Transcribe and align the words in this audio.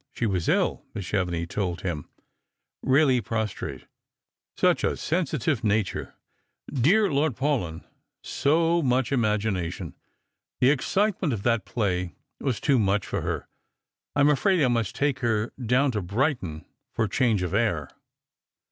She 0.15 0.25
was 0.25 0.49
ill, 0.49 0.83
Mrs. 0.95 1.03
Chevenix 1.09 1.53
t 1.53 1.61
old 1.61 1.81
him, 1.81 2.09
really 2.81 3.21
prostrate; 3.21 3.85
such 4.57 4.83
a 4.83 4.97
sensitive 4.97 5.63
nature, 5.63 6.15
dear 6.73 7.13
Lord 7.13 7.35
Paulyn, 7.35 7.85
so 8.23 8.81
much 8.81 9.11
imagination. 9.11 9.93
The 10.59 10.71
excitement 10.71 11.33
of 11.35 11.43
that 11.43 11.67
220 11.67 11.69
tSlrangers 11.69 12.01
and 12.01 12.09
FiJt/riTne. 12.15 12.39
play 12.43 12.47
was 12.47 12.59
too 12.59 12.79
much 12.79 13.05
for 13.05 13.21
her. 13.21 13.47
I'm 14.15 14.29
afraid 14.29 14.63
I 14.63 14.69
must 14.69 14.95
take 14.95 15.19
her 15.19 15.53
dowE 15.63 15.91
to 15.91 16.01
Brighton 16.01 16.65
for 16.91 17.07
change 17.07 17.43
of 17.43 17.53
air." 17.53 17.87